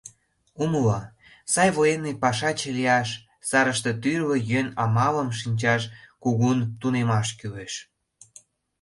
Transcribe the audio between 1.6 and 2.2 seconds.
военный